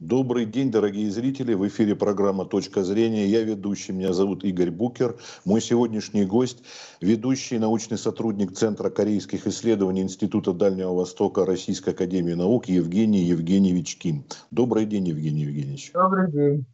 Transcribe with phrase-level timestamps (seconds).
[0.00, 1.54] Добрый день, дорогие зрители.
[1.54, 3.26] В эфире программа «Точка зрения».
[3.26, 5.16] Я ведущий, меня зовут Игорь Букер.
[5.44, 6.62] Мой сегодняшний гость–
[7.00, 14.24] ведущий научный сотрудник Центра корейских исследований Института Дальнего Востока Российской Академии Наук Евгений Евгеньевич Ким.
[14.52, 15.90] Добрый день, Евгений Евгеньевич.
[15.92, 16.64] Добрый день.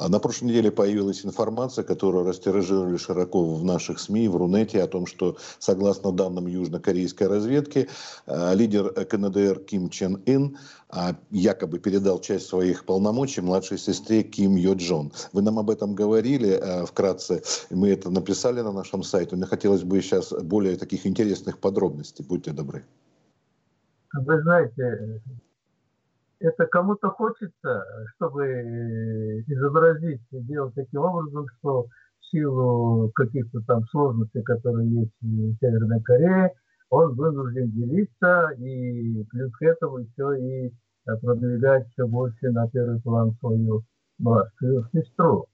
[0.00, 4.86] А на прошлой неделе появилась информация, которую растиражировали широко в наших СМИ, в Рунете, о
[4.86, 7.86] том, что, согласно данным южнокорейской разведки,
[8.26, 10.56] э, лидер КНДР Ким Чен Ын
[10.88, 15.12] а, якобы передал часть своих полномочий младшей сестре Ким Йо Джон.
[15.34, 19.36] Вы нам об этом говорили э, вкратце, мы это написали на нашем сайте.
[19.36, 22.24] Мне хотелось бы сейчас более таких интересных подробностей.
[22.26, 22.86] Будьте добры.
[24.14, 25.20] Вы знаете,
[26.40, 27.84] это кому-то хочется,
[28.16, 31.86] чтобы изобразить, сделать таким образом, что
[32.20, 36.52] в силу каких-то там сложностей, которые есть в Северной Корее,
[36.88, 40.72] он вынужден делиться и плюс к этому еще и
[41.04, 43.82] продвигать все больше на первый план свою
[44.18, 45.46] младшую сестру.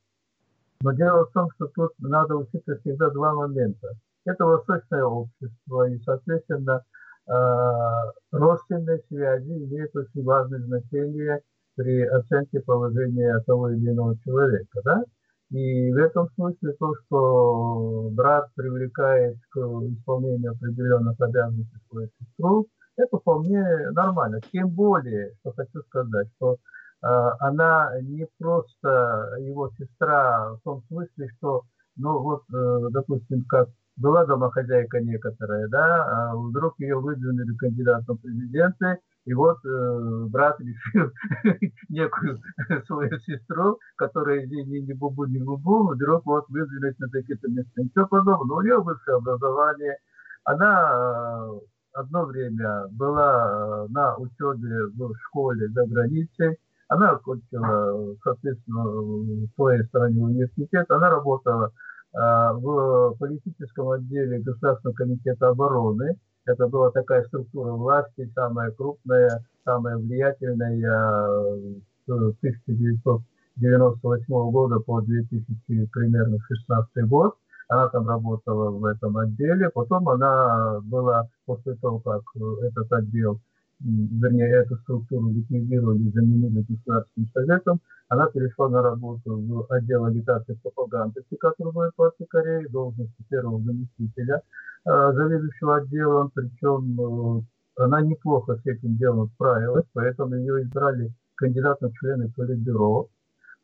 [0.82, 3.92] Но дело в том, что тут надо учитывать всегда два момента.
[4.24, 11.41] Это восточное общество, и, соответственно, Э, родственные связи имеют очень важное значение
[11.74, 14.80] при оценке положения того или иного человека.
[14.85, 15.05] Да?
[15.51, 22.66] И в этом смысле то, что брат привлекает к исполнению определенных обязанностей свою сестру,
[22.97, 24.41] это вполне нормально.
[24.52, 26.57] Тем более, что хочу сказать, что э,
[27.41, 31.63] она не просто его сестра в том смысле, что,
[31.97, 38.20] ну вот, э, допустим, как была домохозяйка некоторая, да, а вдруг ее выдвинули кандидатом в
[38.20, 41.10] президенты, и вот э, брат решил
[41.88, 42.40] некую
[42.86, 47.82] свою сестру, которая здесь ни, ни бубу, ни бубу, вдруг вот выдвинуть на какие-то места.
[47.82, 48.60] Ничего подобного.
[48.60, 49.96] У нее высшее образование.
[50.44, 51.60] Она э,
[51.94, 56.58] одно время была э, на учебе в школе за границей.
[56.88, 60.88] Она окончила, соответственно, в своей стране университет.
[60.88, 61.72] Она работала
[62.16, 66.16] в политическом отделе Государственного комитета обороны.
[66.46, 71.76] Это была такая структура власти, самая крупная, самая влиятельная
[72.06, 77.36] с 1998 года по 2000 примерно 16 год.
[77.68, 79.70] Она там работала в этом отделе.
[79.70, 82.22] Потом она была, после того, как
[82.62, 83.41] этот отдел
[83.81, 90.56] вернее, эту структуру ликвидировали заменили государственным советом, она перешла на работу в отдел агитации и
[90.56, 91.22] пропаганды
[91.59, 94.42] Трудовой партии Кореи, должности первого заместителя
[94.84, 97.42] э, заведующего отделом, причем э,
[97.82, 103.09] она неплохо с этим делом справилась, поэтому ее избрали кандидатом в члены Политбюро.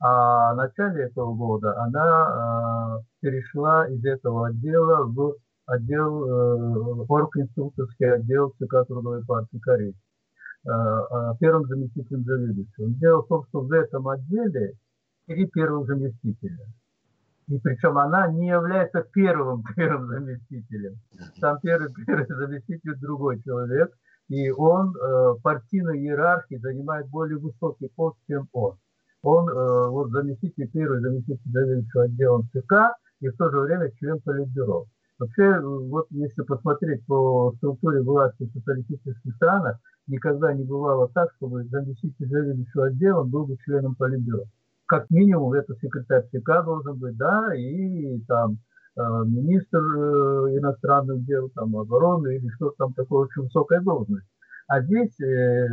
[0.00, 5.36] А в начале этого года она э, перешла из этого отдела в
[5.66, 9.94] отдел, э, оргинструкторский отдел ЦК Трудовой партии Кореи,
[10.64, 12.88] э, э, первым заместителем заведующего.
[12.90, 14.74] Дело в том, что в этом отделе
[15.26, 16.66] три первых заместителя.
[17.48, 20.98] И причем она не является первым первым заместителем.
[21.40, 23.92] Там первый первый заместитель другой человек,
[24.28, 28.76] и он э, партийной иерархии занимает более высокий пост, чем он.
[29.22, 34.20] Он э, вот заместитель, первый заместитель заведующего отделом ЦК и в то же время член
[34.20, 34.86] Политбюро.
[35.22, 39.78] Вообще, вот если посмотреть по структуре власти в социалистических странах,
[40.08, 44.46] никогда не бывало так, чтобы заместитель заведующего отделом был бы членом Политбюро.
[44.86, 48.58] Как минимум, это секретарь ЦК должен быть, да, и там
[48.96, 54.26] э, министр э, иностранных дел, там, обороны или что-то там такое очень высокая должность.
[54.66, 55.68] А здесь э,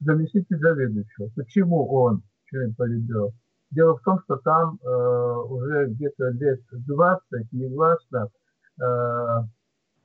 [0.00, 1.30] заместитель заведующего.
[1.36, 3.30] Почему он член Политбюро?
[3.70, 8.30] Дело в том, что там э, уже где-то лет 20 негласно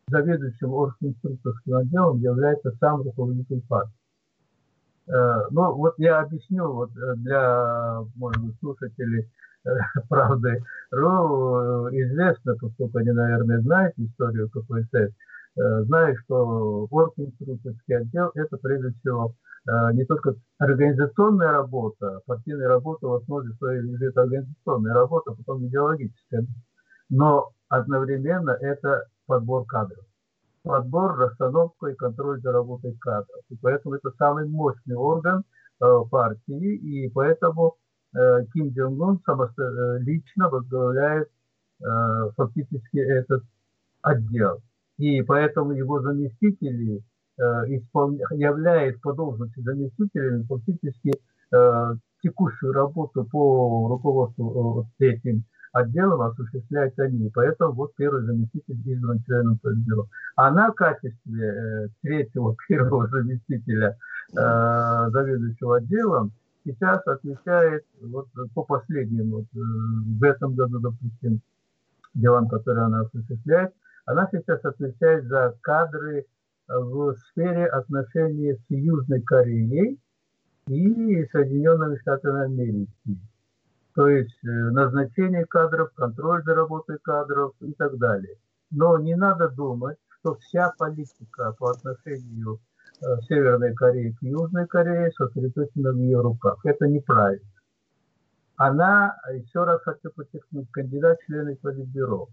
[0.08, 3.94] заведующим оргинструкторским отделом является сам руководитель партии.
[5.08, 9.30] Э, ну, вот я объясню вот э, для, может быть, слушателей
[10.09, 15.14] правды РУ известно, поскольку они, наверное, знают историю КПСС,
[15.56, 19.34] знают, что оргинструкторский отдел– это, прежде всего,
[19.94, 26.46] не только организационная работа, партийная работа в основе своей лежит организационная работа, а потом идеологическая.
[27.09, 30.06] Но одновременно это подбор кадров.
[30.64, 33.41] Подбор, расстановка и контроль за работой кадров.
[33.50, 35.44] И поэтому это самый мощный орган
[35.79, 37.76] э, партии, и поэтому
[38.16, 41.29] э, Ким Джонг Ун э, лично возглавляет
[41.82, 41.85] э,
[42.35, 43.44] фактически этот
[44.02, 44.61] отдел.
[44.97, 47.03] И поэтому его заместители
[47.38, 48.26] э, исполня...
[48.32, 51.14] являют по должности заместителями фактически
[51.52, 55.44] э, текущую работу по руководству э, этим
[55.75, 57.29] отделом осуществляют они.
[57.33, 60.07] Поэтому вот первый заместитель избран членом Политбюро.
[60.37, 63.97] Она в качестве э, третьего первого заместителя
[64.31, 66.31] э, заведующего отделом
[66.63, 71.41] сейчас отвечает, вот по последним, вот, э, в этом году, допустим,
[72.13, 73.73] делам, которые она осуществляет,
[74.05, 76.25] она сейчас отвечает за кадры
[76.67, 79.99] в сфере отношений с Южной Кореей
[80.67, 83.19] и Соединенными Штатами Америки.
[83.96, 88.36] То есть э, назначение кадров, контроль за работой кадров и так далее.
[88.70, 92.59] Но не надо думать, что вся политика по отношению
[93.02, 96.59] э, Северной Кореи к Южной Корее сосредоточена в ее руках.
[96.66, 97.47] Это неправильно.
[98.58, 102.28] Она, еще раз хочу подчеркнуть, кандидат в члены Политбюро.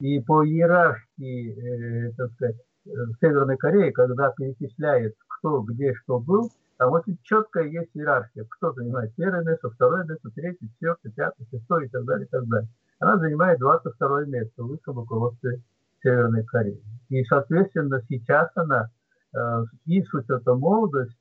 [0.00, 2.56] И по иерархии, э, так сказать,
[2.86, 2.90] э,
[3.20, 8.44] Северной Кореи, когда перечисляет, кто где что был, там очень четкая есть иерархия.
[8.50, 12.46] Кто занимает первое место, второе место, третье, четвертое, пятое, шестое и так далее, и так
[12.46, 12.68] далее.
[12.98, 15.62] Она занимает 22 место в высшем руководстве
[16.02, 16.82] Северной Кореи.
[17.08, 18.90] И, соответственно, сейчас она
[19.34, 21.14] э, и с учетом молодости,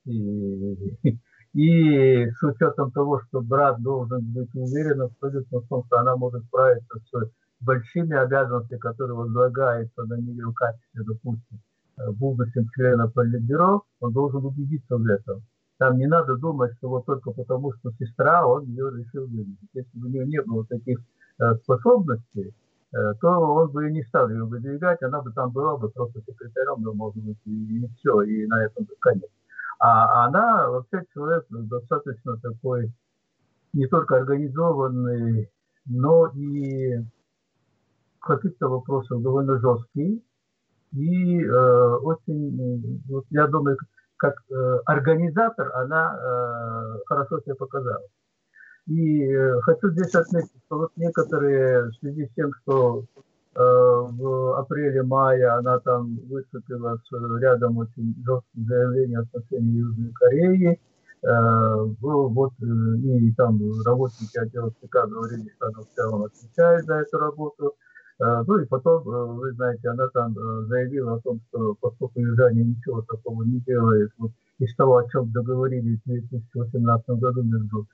[1.53, 6.43] и с учетом того, что брат должен быть уверен абсолютно в том, что она может
[6.45, 11.61] справиться с большими обязанностями, которые возлагаются на нее в качестве, допустим,
[11.97, 15.43] будущим члена Политбюро, он должен убедиться в этом.
[15.77, 19.57] Там не надо думать, что вот только потому, что сестра, он ее решил выделить.
[19.73, 20.99] Если бы у нее не было таких
[21.39, 22.53] э, способностей,
[22.93, 26.81] э, то он бы не стал ее выдвигать, она бы там была бы просто секретарем,
[26.83, 29.29] ну, может быть, и, и все, и на этом бы конец.
[29.79, 32.93] А она вообще человек достаточно такой,
[33.73, 35.49] не только организованный,
[35.85, 36.99] но и
[38.19, 40.23] в каких-то вопросах довольно жесткий.
[40.93, 43.77] И э, очень, вот я думаю,
[44.17, 48.05] как э, организатор она э, хорошо себя показала.
[48.87, 53.05] И э, хочу здесь отметить, что вот некоторые в связи с тем, что
[53.55, 60.79] э, в апреле-мае она там выступила с рядом очень жестких заявлений в отношении Южной Кореи,
[61.23, 61.27] э,
[62.01, 67.17] вот э, и там работники отдела ЦК говорили, что она в целом отвечает за эту
[67.17, 67.75] работу.
[68.23, 72.19] Э, ну и потом, э, вы знаете, она там э, заявила о том, что поскольку
[72.21, 77.87] южане ничего такого не делают, вот из того, о чем договорились в 2018 году между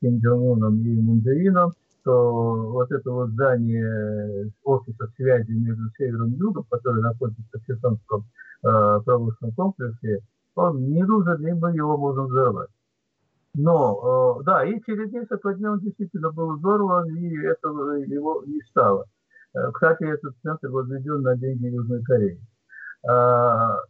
[0.00, 6.38] Ким Джон Уном и Мундеином, то вот это вот здание офиса связи между севером и
[6.38, 8.24] югом, которое находится в Херсонском
[8.62, 10.20] э, промышленном комплексе,
[10.54, 12.70] он не нужен, и его можем взорвать.
[13.52, 18.62] Но, э, да, и через несколько дней он действительно был взорван, и этого его не
[18.70, 19.04] стало.
[19.54, 22.40] Э, кстати, этот центр возведен на деньги Южной Кореи.
[23.06, 23.82] А,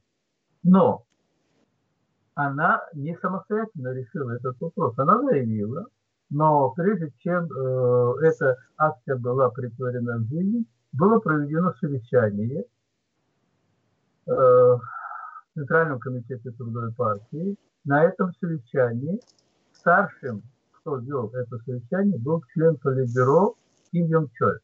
[0.62, 1.05] но
[2.34, 4.99] она не самостоятельно решила этот вопрос.
[4.99, 5.87] Она заявила,
[6.31, 12.64] но прежде чем э, эта акция была притворена в жизнь, было проведено совещание
[14.26, 14.81] э, в
[15.55, 17.56] Центральном комитете трудовой партии.
[17.84, 19.20] На этом совещании
[19.72, 23.55] старшим, кто вел это совещание, был член Политбюро
[23.93, 24.58] Ким Йонг Чоль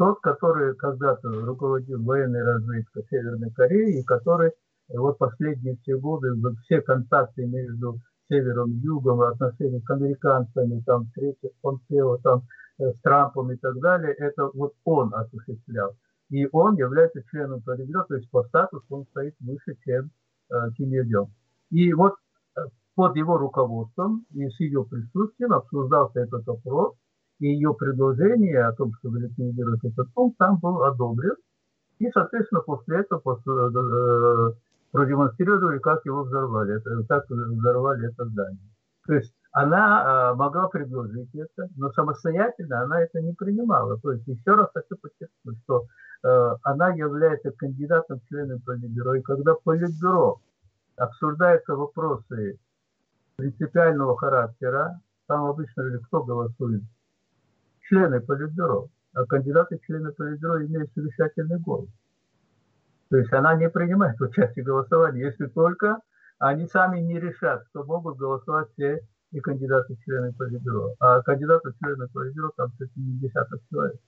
[0.00, 4.52] тот, который когда-то руководил военной разведкой Северной Кореи, и который
[4.88, 6.30] вот последние все годы,
[6.64, 12.44] все контакты между севером югом, отношения к американцам, там, встречи с Помпео, там,
[12.78, 15.94] э, с Трампом и так далее, это вот он осуществлял.
[16.30, 20.10] И он является членом Политбюро, то есть по статусу он стоит выше, чем
[20.50, 21.28] э, Ким Ир
[21.68, 22.14] И вот
[22.56, 22.60] э,
[22.94, 26.94] под его руководством и с ее присутствием обсуждался этот вопрос,
[27.40, 31.36] и ее предложение о том, чтобы лицензировать этот пункт, там был одобрен.
[31.98, 34.52] И, соответственно, после этого после, э,
[34.92, 38.70] продемонстрировали, как его взорвали, как взорвали это здание.
[39.06, 43.98] То есть она э, могла предложить это, но самостоятельно она это не принимала.
[44.00, 45.84] То есть еще раз хочу подчеркнуть, что
[46.22, 49.14] э, она является кандидатом в члены Политбюро.
[49.14, 50.40] И когда Политбюро
[50.96, 52.58] обсуждаются вопросы
[53.36, 56.82] принципиального характера, там обычно кто голосует
[57.90, 61.90] члены Политбюро, а кандидаты члены Политбюро имеют совещательный голос.
[63.10, 65.98] То есть она не принимает участие в голосовании, если только
[66.38, 69.00] они сами не решат, что могут голосовать все
[69.32, 70.94] и кандидаты члены Политбюро.
[71.00, 74.00] А кандидаты члены Политбюро там чуть не десяток человек.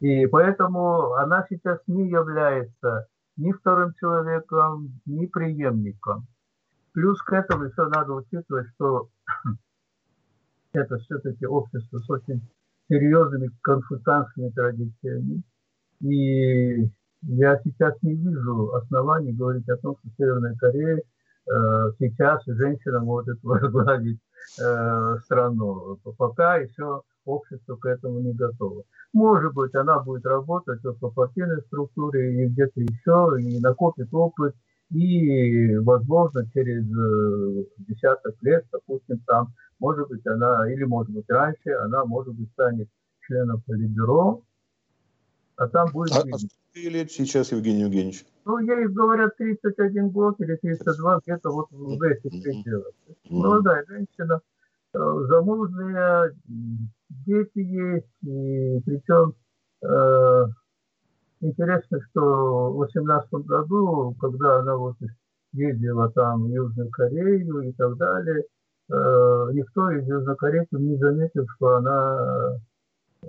[0.00, 6.26] И поэтому она сейчас не является ни вторым человеком, ни преемником.
[6.92, 9.08] Плюс к этому еще надо учитывать, что
[10.72, 12.42] это все-таки общество с очень
[12.88, 15.42] серьезными конфутанскими традициями.
[16.00, 16.90] И
[17.22, 21.02] я сейчас не вижу оснований говорить о том, что Северная Корея э,
[21.98, 24.20] сейчас женщина может возглавить
[24.60, 25.98] э, страну.
[26.18, 28.82] Пока еще общество к этому не готово.
[29.12, 34.54] Может быть, она будет работать по партийной структуре и где-то еще, и накопит опыт,
[34.90, 41.70] и, возможно, через э, десяток лет, допустим, там может быть, она, или может быть раньше,
[41.82, 42.88] она, может быть, станет
[43.20, 44.42] членом Политбюро,
[45.56, 46.12] а там будет...
[46.12, 48.24] А, а сколько лет сейчас, Евгений Евгеньевич?
[48.46, 52.92] Ну, ей говорят 31 год или 32, где-то вот в этих пределах.
[53.28, 54.40] Молодая женщина,
[54.94, 54.98] э,
[55.28, 56.34] замужняя,
[57.26, 59.34] дети есть, и причем
[59.82, 60.46] э,
[61.40, 64.96] интересно, что в 18 году, когда она вот
[65.52, 68.44] ездила там в Южную Корею и так далее,
[68.90, 72.58] э, никто из южнокорейцев не заметил, что она,
[73.22, 73.26] э,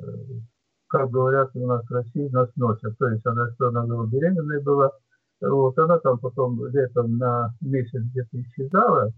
[0.88, 2.98] как говорят у нас в России, нас носит.
[2.98, 4.92] То есть она, что она была беременной была,
[5.42, 9.12] вот, она там потом летом на месяц где-то исчезала,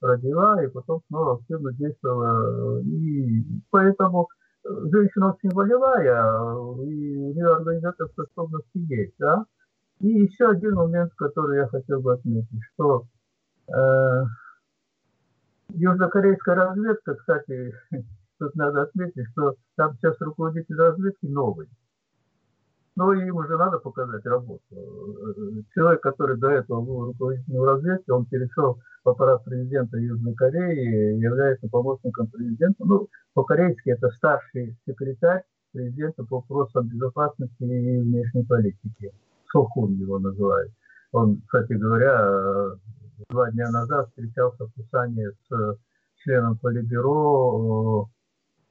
[0.00, 2.80] родила, и потом снова активно действовала.
[2.80, 4.28] И поэтому
[4.64, 6.22] женщина очень волевая,
[6.84, 9.44] и у нее организаторская способности есть, да.
[10.00, 13.04] И еще один момент, который я хотел бы отметить, что
[13.68, 14.24] э,
[15.74, 17.74] южнокорейская разведка, кстати,
[18.38, 21.68] тут надо отметить, что там сейчас руководитель разведки новый.
[22.94, 24.62] Но им уже надо показать работу.
[25.74, 31.68] Человек, который до этого был руководителем разведки, он перешел в аппарат президента Южной Кореи, является
[31.68, 32.84] помощником президента.
[32.84, 39.12] Ну, по-корейски это старший секретарь президента по вопросам безопасности и внешней политики.
[39.50, 40.72] Сохун его называют.
[41.12, 42.76] Он, кстати говоря,
[43.28, 45.78] два дня назад встречался в Пусане с
[46.16, 48.08] членом Политбюро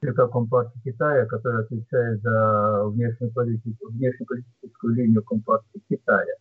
[0.01, 6.36] ЦК Компартии Китая, который отвечает за внешнюю политику, внешнеполитическую линию Компартии Китая,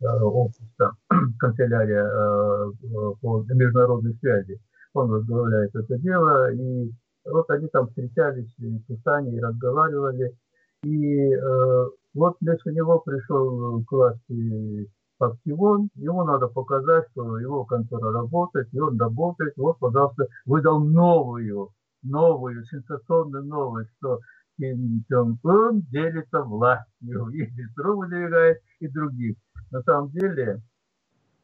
[0.00, 0.92] э, офиса,
[1.38, 2.72] канцелярия э,
[3.20, 4.58] по международной связи.
[4.94, 6.90] Он возглавляет это дело, и
[7.24, 10.34] вот они там встречались в Пусане и разговаривали.
[10.82, 14.90] И э, вот вместо него пришел к власти
[15.22, 19.54] Пактивон, ему надо показать, что его контора работает, и он работает.
[19.56, 21.70] Вот, пожалуйста, выдал новую
[22.02, 24.18] новую, сенсационную новость, что
[24.58, 29.36] Ким Чон Ын делится властью, и Петров выдвигает, и других.
[29.70, 30.60] На самом деле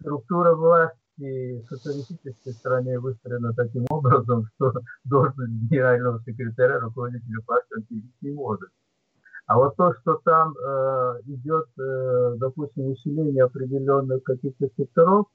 [0.00, 4.72] структура власти в социалистической стране выстроена таким образом, что
[5.04, 8.70] должность генерального секретаря руководителя партии он не может.
[9.48, 15.26] А вот то, что там э, идет, э, допустим, усиление определенных каких-то секторов,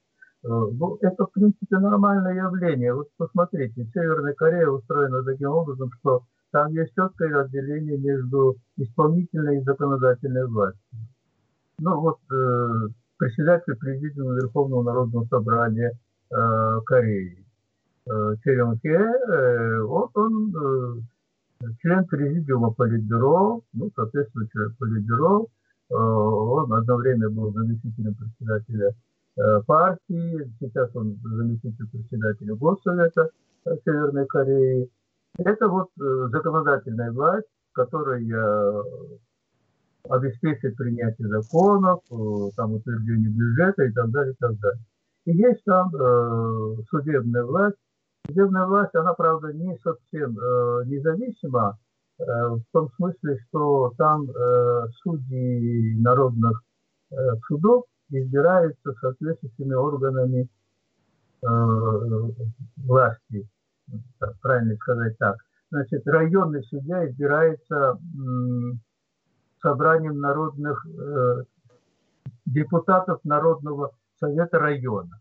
[0.44, 2.94] Э, ну, это, в принципе, нормальное явление.
[2.94, 9.64] Вот посмотрите, Северная Корея устроена таким образом, что там есть четкое отделение между исполнительной и
[9.64, 10.98] законодательной властью.
[11.78, 15.92] Ну вот э, председатель президиума Верховного Народного Собрания
[16.30, 17.44] э, Кореи
[18.06, 21.00] э, Черен Хе, э, вот он э,
[21.80, 25.46] член президиума Политбюро, ну, соответственно, член Политбюро,
[25.90, 28.94] э, он одно время был заместителем председателя
[29.36, 33.30] Э, партии, сейчас он заместитель председателя Госсовета
[33.64, 34.88] э, Северной Кореи.
[35.38, 38.22] Это вот законодательная власть, которая
[40.08, 42.02] обеспечит принятие законов,
[42.56, 44.80] там утверждение бюджета и так далее, и так далее.
[45.24, 45.90] И есть там
[46.88, 47.74] судебная власть.
[48.26, 51.78] Судебная власть, она, правда, не совсем э, независима,
[52.18, 56.62] э, в том смысле, что там э, судьи народных
[57.10, 57.16] э,
[57.46, 60.48] судов избираются соответствующими органами
[61.42, 61.46] э,
[62.78, 63.46] власти,
[64.18, 65.36] так, правильно сказать так.
[65.70, 67.98] Значит, районный судья избирается э,
[69.60, 71.42] собранием народных э,
[72.46, 75.20] депутатов Народного совета района.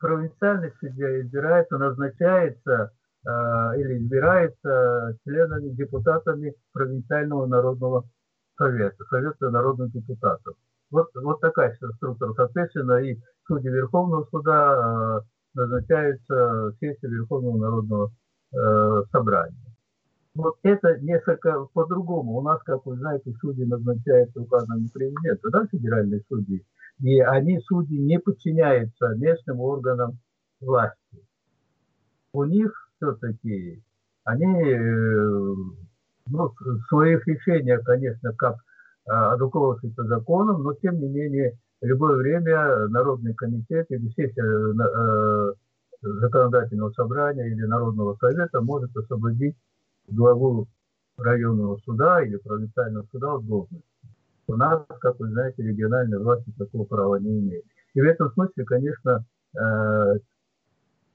[0.00, 2.92] Провинциальный судья избирается, назначается
[3.24, 3.30] э,
[3.78, 8.04] или избирается членами, депутатами провинциального народного
[8.56, 10.56] совета, совета народных депутатов.
[10.90, 12.32] Вот, вот такая структура.
[12.34, 18.10] Соответственно, и судьи Верховного суда э, назначаются сессией Верховного народного
[18.52, 19.56] э, собрания.
[20.34, 22.36] Вот это несколько по-другому.
[22.36, 26.64] У нас, как вы знаете, судьи назначаются указанным президента, да, федеральные судьи.
[27.00, 30.18] И они, судьи, не подчиняются местным органам
[30.60, 31.24] власти.
[32.32, 33.82] У них все-таки
[34.24, 35.54] они э,
[36.26, 38.56] ну, в своих решениях, конечно, как
[39.38, 45.54] руководствуется законом, но тем не менее в любое время Народный комитет или сессия э,
[46.02, 49.56] законодательного собрания или Народного совета может освободить
[50.08, 50.66] главу
[51.16, 53.87] районного суда или провинциального суда от должности.
[54.48, 57.64] У нас, как вы знаете, региональная власть такого права не имеет.
[57.94, 59.24] И в этом смысле, конечно,
[59.54, 60.14] э,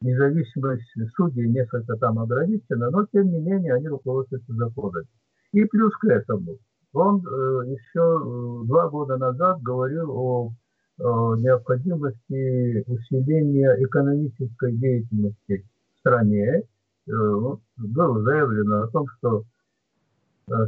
[0.02, 5.08] независимость судей несколько там ограничена, но тем не менее они руководствуются законами.
[5.52, 6.58] И плюс к этому–
[6.94, 10.52] он э, еще э, два года назад говорил о,
[11.00, 15.66] необходимости усиления экономической деятельности
[15.98, 16.62] стране
[17.08, 19.44] было заявлено о том, что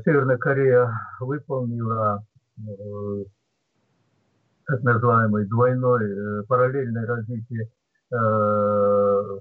[0.04, 2.26] Северная Корея выполнила
[4.66, 7.70] так называемый двойной параллельное развитие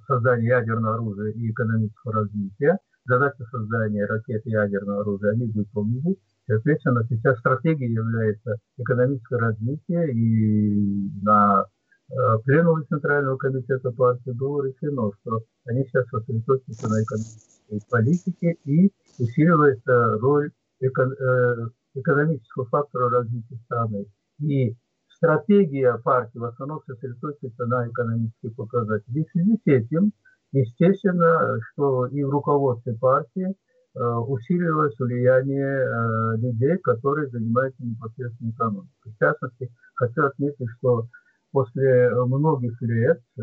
[0.07, 2.79] создания ядерного оружия и экономического развития.
[3.07, 6.17] Задача создания ракет и ядерного оружия они выполнили.
[6.47, 11.65] Соответственно, сейчас стратегией является экономическое развитие, и на
[12.11, 18.91] э, пленуме Центрального комитета партии было решено, что они сейчас сосредоточатся на экономической политике и
[19.19, 24.07] усиливается роль эко э, экономического фактора развития страны.
[24.41, 24.77] И
[25.09, 29.27] стратегия партии в основном сосредоточится на экономических показателях.
[29.29, 30.13] В связи с этим,
[30.53, 33.55] естественно, что и в руководстве партии
[33.97, 38.89] Э, усиливалось влияние э, людей, которые занимаются непосредственно экономикой.
[39.05, 41.07] В частности, хочу отметить, что
[41.53, 43.43] после многих лет э,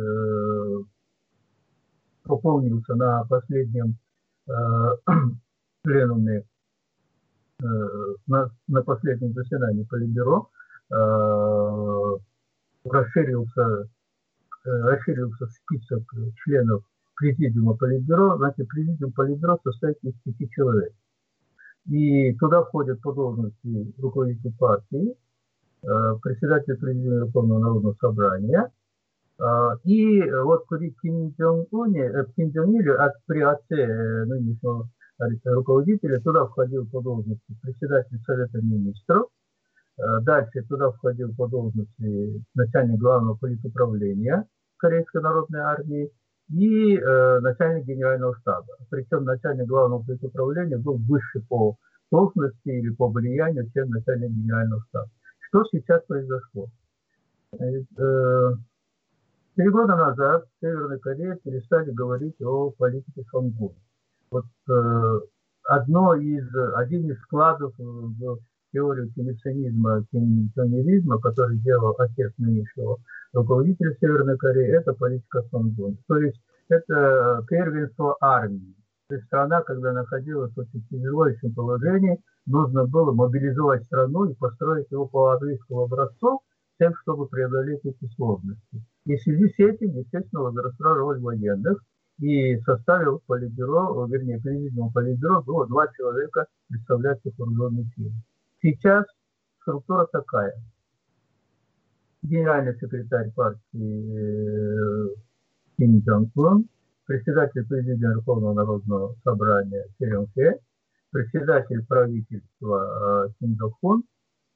[2.24, 3.98] пополнился на последнем
[5.84, 6.44] пленуме,
[8.28, 10.50] на, на последнем заседании Политбюро,
[12.84, 13.90] расширился,
[14.64, 16.04] расширился список
[16.44, 16.84] членов
[17.22, 20.94] президиума Политбюро, значит, президиум Политбюро состоит из пяти человек.
[21.88, 25.16] И туда входят по должности руководитель партии,
[25.84, 25.88] э,
[26.22, 28.72] председатель президиума Верховного Народного Собрания,
[29.40, 29.44] э,
[29.84, 34.90] и вот при Ким Чон Уне, э, Ким Чон Иле, от, при отце нынешнего
[35.46, 39.28] руководителя, туда входил по должности председатель Совета Министров,
[40.22, 44.46] дальше туда входил по должности начальник главного политуправления
[44.78, 46.12] Корейской Народной Армии,
[46.52, 48.76] и э, начальник генерального штаба.
[48.90, 51.78] Причем начальник главного управления был выше по
[52.12, 55.10] должности или по влиянию, чем начальник генерального штаба.
[55.40, 56.68] Что сейчас произошло?
[57.54, 58.52] Э,
[59.56, 63.76] три года назад в Северной Корее перестали говорить о политике Сонгуна.
[64.32, 65.20] Вот э,
[65.66, 68.40] одно из, один из складов в
[68.72, 72.98] теорию кимицинизма, кимицинизма, который делал отец нынешнего
[73.34, 75.98] руководителя Северной Кореи, это политика Сонгун.
[76.08, 78.76] То есть это первенство армии.
[79.10, 84.90] То есть страна, когда находилась в очень тяжелейшем положении, нужно было мобилизовать страну и построить
[84.90, 86.42] его по английскому образцу,
[86.80, 88.82] тем, чтобы преодолеть эти сложности.
[89.06, 91.84] И в связи с этим, естественно, возросла роль военных,
[92.22, 98.12] и составил Политбюро, вернее, президиум Политбюро было два человека, представляющих вооруженные силы.
[98.62, 99.06] Сейчас
[99.62, 100.54] структура такая–
[102.22, 105.16] генеральный секретарь партии
[105.78, 106.70] Ким Чон Кун,
[107.08, 110.60] председатель президиума Верховного Народного Собрания Черен Хе,
[111.10, 114.04] председатель правительства Ким Док Хун,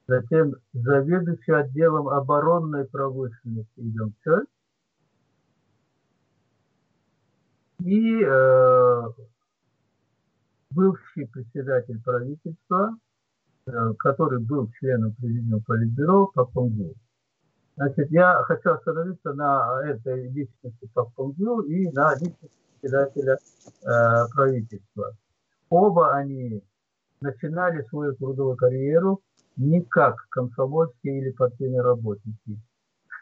[0.07, 4.45] затем заведующий отделом оборонной промышленности Идем Чоль
[7.85, 9.01] и э,
[10.71, 12.97] бывший председатель правительства,
[13.67, 16.95] э, который был членом президиума Политбюро Пак Пунгю.
[17.75, 22.49] Значит, я хочу остановиться на этой личности Папунгю и на личности
[22.81, 23.87] председателя э,
[24.33, 25.15] правительства.
[25.69, 26.63] Оба они
[27.21, 29.21] начинали свою трудовую карьеру
[29.57, 32.59] не как комсомольские или партийные работники.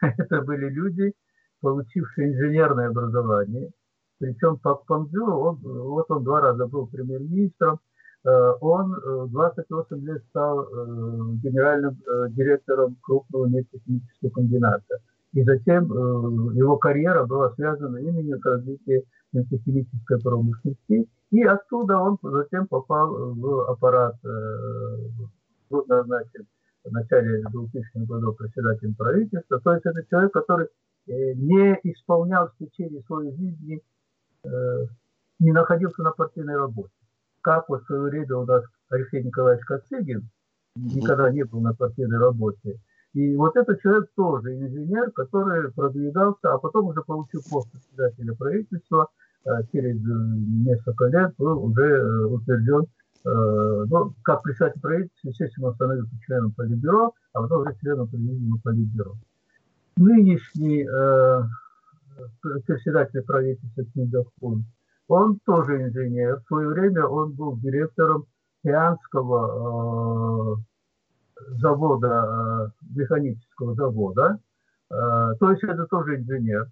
[0.00, 1.12] Это были люди,
[1.60, 3.70] получившие инженерное образование.
[4.18, 7.80] Причем Пак Памджу, он, вот он два раза был премьер-министром,
[8.24, 8.96] Э, он
[9.30, 10.66] 28 э, лет стал э,
[11.42, 11.96] генеральным
[12.30, 14.98] директором крупного нефтехимического комбината.
[15.34, 15.86] И затем
[16.54, 21.08] его карьера была связана именно с развитием нефтехимической промышленности.
[21.32, 29.58] И оттуда он затем попал в аппарат, был в начале 2000 годов председателем правительства.
[29.58, 30.68] То есть это человек, который
[31.08, 33.82] не исполнял в течение своей жизни,
[35.38, 36.92] не находился на партийной работе
[37.44, 40.28] как вот в свое время у нас Алексей Николаевич Косыгин
[40.76, 42.80] никогда не был на партийной работе.
[43.12, 49.08] И вот этот человек тоже инженер, который продвигался, а потом уже получил пост председателя правительства,
[49.44, 52.86] э, через несколько лет был уже э, утвержден,
[53.24, 58.58] э, ну, как председатель правительства, естественно, он становится членом Политбюро, а потом уже членом президиума
[58.64, 59.14] Политбюро.
[59.96, 61.42] Нынешний э,
[62.40, 64.28] председатель правительства Док
[65.08, 66.40] он тоже инженер.
[66.40, 68.26] В свое время он был директором
[68.62, 74.38] Пианского э, завода, э, механического завода.
[74.90, 76.68] Э, то есть это тоже инженер.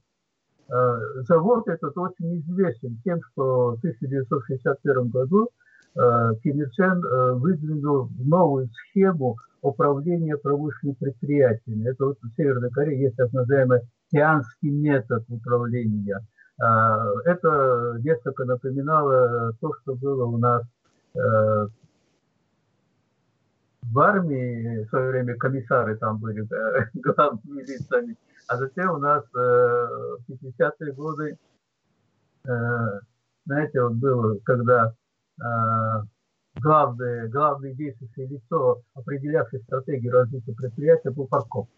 [0.70, 5.50] Э, завод этот очень известен тем, что в 1961 году
[5.94, 11.90] э, Ким Чен э, выдвинул новую схему управления промышленными предприятиями.
[11.90, 13.80] Это вот в Северной Корее есть так называемый
[14.12, 16.20] Пианский метод управления–
[16.58, 20.62] Это несколько напоминало то, что было у нас
[23.92, 24.84] в армии.
[24.84, 26.46] В свое время комиссары там были
[26.94, 28.16] главными лицами,
[28.48, 31.38] а затем у нас э, в 50-е годы,
[32.44, 32.50] э,
[33.46, 34.94] знаете, вот было, когда
[35.40, 35.44] э,
[36.60, 41.68] главное, главное действующее лицо, определявшее стратегию развития предприятия, был партком.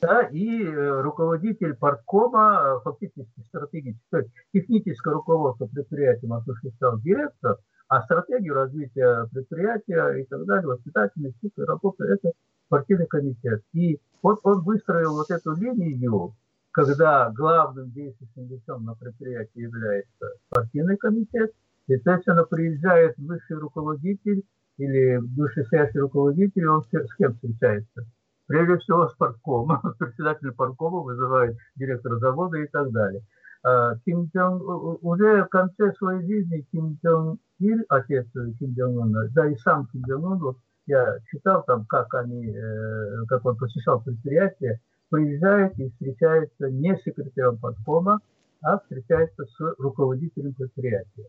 [0.00, 7.56] Да, и э, руководитель парткома, э, фактически стратегически, то есть техническое руководство предприятием осуществлял директор,
[7.88, 12.32] а стратегию развития предприятия и так далее, воспитательные цикл работы, это
[12.68, 13.62] партийный комитет.
[13.72, 16.34] И вот он выстроил вот эту линию,
[16.70, 21.52] когда главным действующим лицом на предприятии является партийный комитет,
[21.88, 24.44] естественно, приезжает высший руководитель
[24.76, 28.06] или вышестоящий руководитель, он с кем встречается?
[28.48, 33.22] Прежде всего с парткома, председатель парткома вызывает директора завода и так далее.
[33.62, 34.62] А, Ким Чон,
[35.02, 38.26] уже в конце своей жизни Ким Чон Ир, отец
[38.58, 40.56] Ким Чон Уна, да и сам Ким Чон Ун, вот
[40.86, 44.80] я читал там, как они, э, как он посещал предприятие,
[45.10, 48.20] приезжает и встречается не с секретарем подкома,
[48.62, 51.28] а встречается с руководителем предприятия,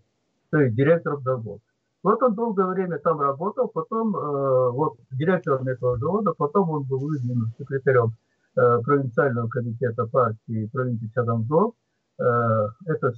[0.51, 1.59] то есть директором завода.
[2.01, 6.99] Вот он долгое время там работал, потом э, вот директором этого завода, потом он был
[6.99, 8.13] выдвинут секретарем
[8.55, 11.73] э, провинциального комитета партии провинции Чадамзо,
[12.19, 13.13] Э, это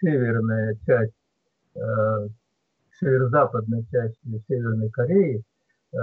[0.00, 1.14] северная часть,
[1.74, 2.28] э,
[3.00, 5.42] северо-западная часть Северной Кореи,
[5.92, 5.98] э,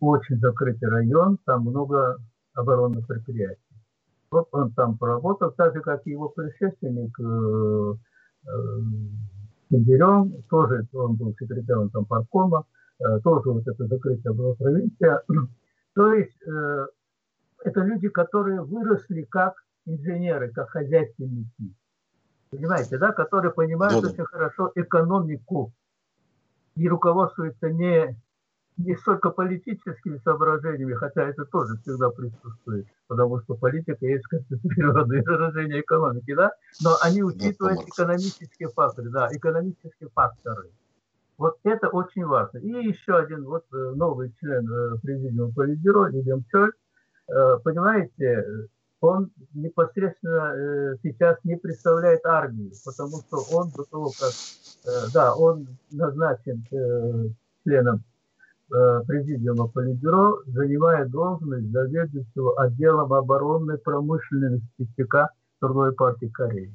[0.00, 2.18] очень закрытый район, там много
[2.54, 3.60] оборонных предприятий.
[4.30, 7.16] Вот он там поработал, так же, как и его предшественник
[9.72, 12.66] Киндерем, тоже он был секретарем там паркома,
[13.24, 15.22] тоже вот это закрытая была провинция.
[15.94, 16.36] То есть
[17.64, 19.54] это люди, которые выросли как
[19.86, 21.74] инженеры, как хозяйственники.
[22.50, 25.72] Понимаете, да, которые понимают да, очень хорошо экономику
[26.74, 28.14] и руководствуются не,
[28.78, 34.24] не столько политическими соображениями, хотя это тоже всегда присутствует, потому что политика есть
[34.62, 40.70] природное выражение экономики, да, но они учитывают да, экономические факторы, да, экономические факторы.
[41.38, 42.58] Вот это очень важно.
[42.58, 46.72] И еще один вот э, новый член э, президиума Политбюро, Ильям Чоль,
[47.28, 48.68] э, понимаете,
[49.00, 54.32] он непосредственно сейчас не представляет армию, потому что он до того, как,
[55.12, 56.64] да, он назначен
[57.64, 58.04] членом
[59.06, 65.28] президиума Политбюро, занимает должность заведующего отделом оборонной промышленности ЦК
[65.60, 66.72] Трудовой партии Кореи.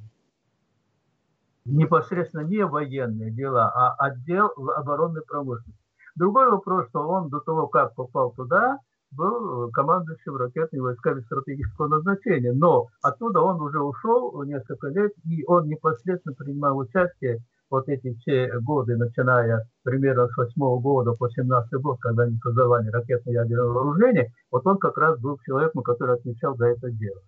[1.65, 5.81] Непосредственно не военные дела, а отдел оборонной промышленности.
[6.15, 8.79] Другой вопрос, что он до того, как попал туда,
[9.11, 12.53] был командующим ракетными войсками стратегического назначения.
[12.53, 18.49] Но оттуда он уже ушел несколько лет, и он непосредственно принимал участие вот эти все
[18.59, 24.65] годы, начиная примерно с 8 года по 17 год, когда они создавали ракетно-ядерное вооружение, вот
[24.65, 27.21] он как раз был человеком, который отвечал за это дело.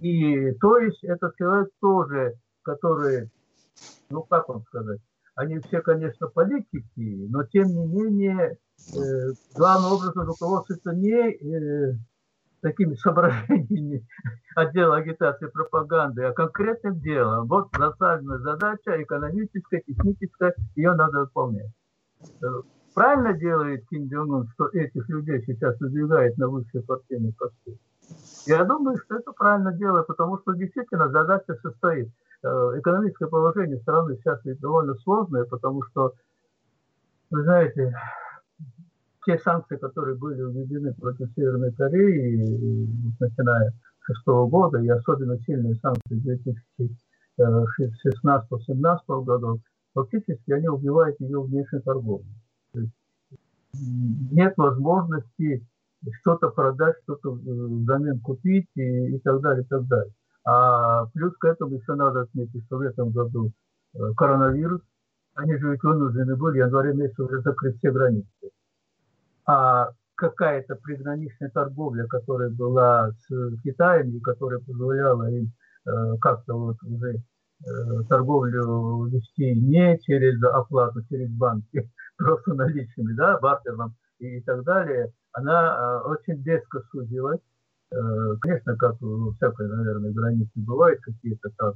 [0.00, 3.30] И то есть этот человек тоже, который,
[4.10, 5.00] ну как вам сказать,
[5.34, 8.58] они все, конечно, политики, но тем не менее
[8.94, 11.94] э, главным образом руководствуются не э,
[12.62, 14.06] такими соображениями
[14.56, 17.46] отдела агитации и пропаганды, а конкретным делом.
[17.48, 21.72] Вот заставленная задача экономическая, техническая, ее надо выполнять.
[22.42, 22.46] Э,
[22.94, 27.78] правильно делает Ким Джон Ун, что этих людей сейчас выдвигает на высшие партийные посты?
[28.46, 32.08] Я думаю, что это правильно делает, потому что действительно задача состоит.
[32.44, 32.48] Э,
[32.78, 36.12] экономическое положение страны сейчас довольно сложное, потому что,
[37.30, 37.92] вы знаете,
[39.24, 42.88] те санкции, которые были введены против Северной Кореи,
[43.20, 46.50] начиная с шестого года, и особенно сильные санкции
[47.38, 49.60] 2016-2017 годов,
[49.94, 52.26] фактически они убивают ее внешнюю торговлю.
[53.74, 55.64] нет возможности
[56.20, 60.12] что-то продать, что-то взамен купить и, и так далее, и так далее.
[60.44, 63.52] А плюс к этому еще надо отметить, что в этом году
[63.94, 64.80] э, коронавирус,
[65.34, 68.50] они же ведь вынуждены были в январе месяце уже закрыть все границы
[69.46, 69.90] а
[70.22, 75.52] какая-то приграничная торговля, которая была с Китаем и которая позволяла им
[75.86, 83.38] э, как-то вот уже э, торговлю вести не через оплату, через банки, просто наличными, да,
[83.40, 87.40] бартером и, так далее, она э, очень резко сузилась.
[88.40, 91.74] Конечно, как у всякой, наверное, границы бывают какие-то там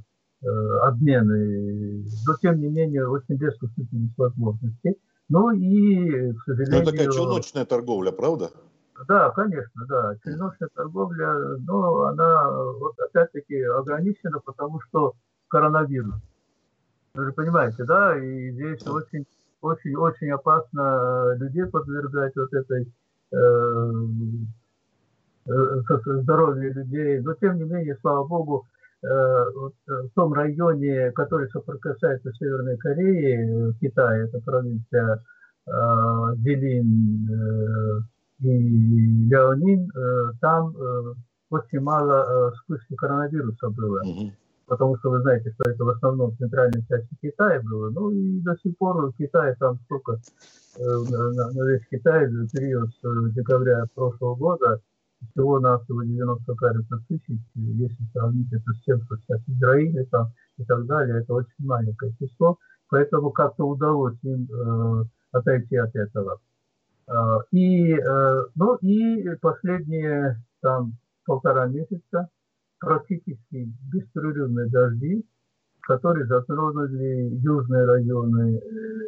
[0.81, 4.95] обмены, но тем не менее очень резко сузились возможности.
[5.29, 6.79] Ну и, к сожалению...
[6.79, 8.51] Ну, такая челночная торговля, правда?
[9.07, 10.15] Да, конечно, да.
[10.23, 15.13] Череночная торговля, но она вот опять-таки ограничена, потому что
[15.49, 16.15] коронавирус.
[17.13, 18.17] Вы же понимаете, да?
[18.17, 19.25] И здесь очень,
[19.61, 22.91] очень, очень опасно людей подвергать вот этой
[23.31, 23.91] э,
[25.47, 27.19] э, здоровью людей.
[27.19, 32.77] Но тем не менее, слава богу, э, вот в том районе, который соприкасается с Северной
[32.77, 35.23] Кореей, Китае, это провинция
[35.67, 35.71] э,
[36.37, 38.01] Делин, э,
[38.39, 41.13] и Ляонин, э, там э,
[41.49, 44.01] очень мало э, вспышки коронавируса было.
[44.01, 44.31] Угу.
[44.67, 47.89] Потому что вы знаете, что это в основном в центральной части Китая было.
[47.89, 50.19] Ну и до сих пор в Китае там сколько,
[50.77, 54.81] на, весь Китай период с декабря прошлого года
[55.31, 60.05] всего на всего 90 кажется, тысяч, если сравнить это с тем, что сейчас в Израиле
[60.05, 60.27] там
[60.57, 62.57] и так далее, это очень маленькое число,
[62.89, 66.39] поэтому как-то удалось им э, отойти от этого.
[67.07, 70.93] А, и, э, ну, и последние там
[71.25, 72.29] полтора месяца
[72.79, 75.25] практически беспрерывные дожди,
[75.81, 79.07] которые затронули южные районы э,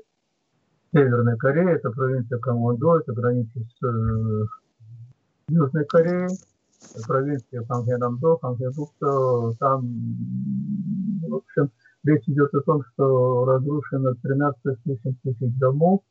[0.91, 4.45] Северной Кореи, это провинция Камондо, это граница с э,
[5.49, 6.37] Южной Кореей,
[7.07, 9.81] провинция Хангенамдо, Хангенбукто, там,
[11.27, 11.71] в общем,
[12.03, 14.77] речь идет о том, что разрушено 13
[15.23, 16.01] тысяч домов,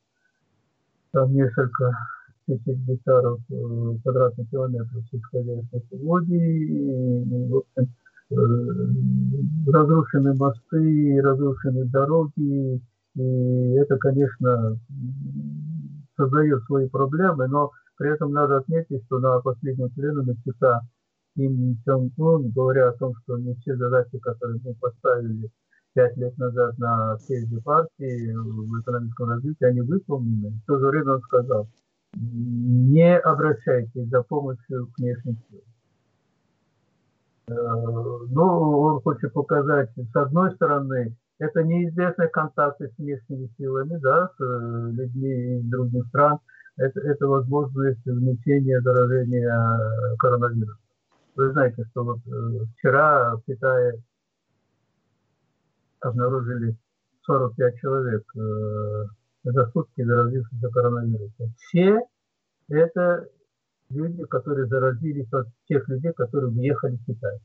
[1.12, 1.96] там несколько
[2.46, 7.94] тысяч гектаров э, квадратных километров сельскохозяйственных угодий, в общем,
[8.31, 12.81] э, разрушены мосты, разрушены дороги,
[13.14, 14.79] и это, конечно,
[16.16, 20.83] создает свои проблемы, но при этом надо отметить, что на последнем пленуме ЦК
[21.35, 25.51] Ким Чон Ун, говоря о том, что не все задачи, которые мы поставили
[25.95, 30.51] пять лет назад на съезде партии в экономическом развитии, они выполнены.
[30.51, 31.69] В то же время он сказал,
[32.15, 35.65] не обращайтесь за помощью к внешним силам.
[37.49, 37.55] Э,
[38.31, 44.41] ну, он хочет показать, с одной стороны, это неизвестные контакты с внешними силами, да, с
[44.41, 46.39] э, людьми из других стран,
[46.79, 50.79] это, это возможность внесения заражения коронавирусом.
[51.35, 54.03] Вы знаете, что вот э, вчера в Китае
[56.01, 56.77] обнаружили
[57.27, 59.05] 45 человек э,
[59.45, 61.55] за сутки заразившихся коронавирусом.
[61.59, 62.01] Все
[62.69, 63.29] это
[63.91, 67.38] люди, которые заразились от тех людей, которые въехали в Китай.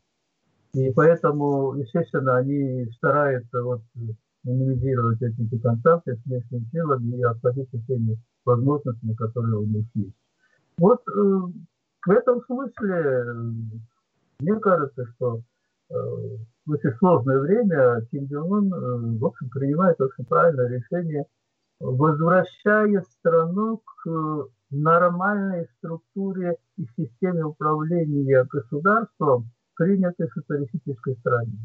[0.73, 3.81] И поэтому, естественно, они стараются вот
[4.43, 10.15] минимизировать эти контакты с местными силами и обходиться теми возможностями, которые у них есть.
[10.77, 11.21] Вот э,
[12.05, 13.25] в этом смысле
[14.39, 15.41] мне кажется, что
[15.89, 15.93] э,
[16.65, 21.25] в очень сложное время Ким Джон Ун, э, в общем, принимает очень правильное решение,
[21.79, 31.57] возвращая страну к нормальной структуре и системе управления государством, принятой в социалистической стране.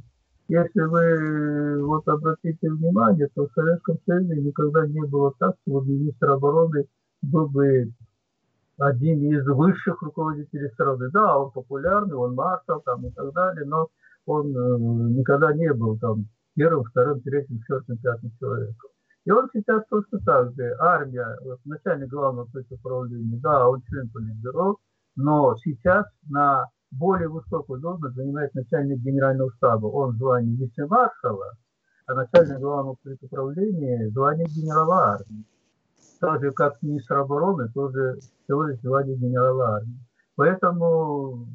[0.48, 6.30] Если вы вот обратите внимание, то в Советском Союзе никогда не было так, что министр
[6.30, 6.86] обороны
[7.20, 7.92] был бы
[8.78, 11.10] один из высших руководителей страны.
[11.10, 13.88] Да, он популярный, он маршал там и так далее, но
[14.24, 14.78] он э,
[15.18, 18.90] никогда не был там первым, вторым, третьим, четвертым, пятым человеком.
[19.26, 20.74] И он сейчас точно так же.
[20.78, 24.78] Армия, вот, начальник главного управления, да, он член политбюро,
[25.14, 29.86] но сейчас на более высокую должность занимает начальник генерального штаба.
[29.86, 31.52] Он звание вице-маршала,
[32.06, 35.44] а начальник главного управления звание генерала армии.
[36.20, 40.00] Так же, как министр обороны, тоже всего лишь звание генерала армии.
[40.34, 41.46] Поэтому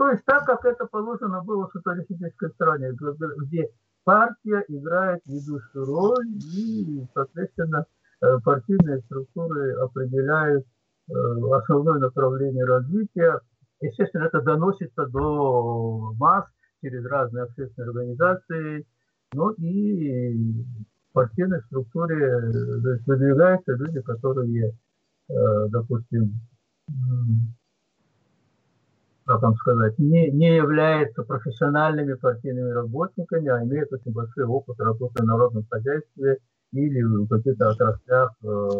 [0.00, 2.90] то есть так, как это положено было в социалистической стране,
[3.36, 3.68] где
[4.02, 7.84] партия играет ведущую роль и, соответственно,
[8.22, 10.64] э, партийные структуры определяют
[11.06, 11.12] э,
[11.52, 13.42] основное направление развития.
[13.80, 16.44] Естественно, это доносится до масс
[16.82, 18.86] через разные общественные организации,
[19.32, 20.62] ну и
[21.10, 24.72] в партийной структуре э, выдвигаются люди, которые,
[25.68, 26.40] допустим,
[29.30, 35.22] как вам сказать, не, не являются профессиональными партийными работниками, а имеют очень большой опыт работы
[35.22, 36.38] в народном хозяйстве
[36.72, 38.70] или в каких-то отраслях э,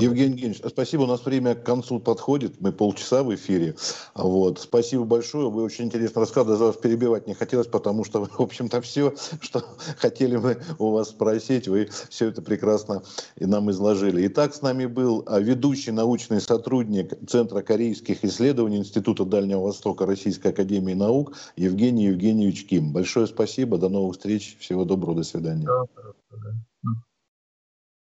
[0.00, 1.02] Евгений Евгеньевич, спасибо.
[1.02, 2.60] У нас время к концу подходит.
[2.60, 3.76] Мы полчаса в эфире.
[4.14, 4.58] Вот.
[4.60, 5.48] Спасибо большое.
[5.48, 6.54] Вы очень интересно рассказывали.
[6.54, 9.64] Даже вас перебивать не хотелось, потому что, в общем-то, все, что
[9.98, 13.02] хотели мы у вас спросить, вы все это прекрасно
[13.36, 14.26] и нам изложили.
[14.26, 20.48] Итак, с нами был а, ведущий научный сотрудник Центра корейских исследований Института Дальнего Востока Российской
[20.48, 22.92] Академии Наук Евгений Евгеньевич Ким.
[22.92, 23.78] Большое спасибо.
[23.78, 24.56] До новых встреч.
[24.58, 25.16] Всего доброго.
[25.16, 25.66] До свидания.